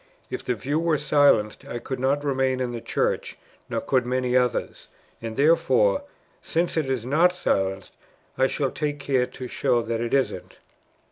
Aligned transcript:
If 0.31 0.43
the 0.43 0.55
view 0.55 0.79
were 0.79 0.97
silenced, 0.97 1.63
I 1.63 1.77
could 1.77 1.99
not 1.99 2.23
remain 2.23 2.59
in 2.59 2.71
the 2.71 2.81
Church, 2.81 3.37
nor 3.69 3.81
could 3.81 4.03
many 4.03 4.35
others; 4.35 4.87
and 5.21 5.35
therefore, 5.35 6.05
since 6.41 6.75
it 6.75 6.89
is 6.89 7.05
not 7.05 7.33
silenced, 7.35 7.91
I 8.35 8.47
shall 8.47 8.71
take 8.71 8.97
care 8.99 9.27
to 9.27 9.47
show 9.47 9.83
that 9.83 10.01
it 10.01 10.15
isn't." 10.15 10.57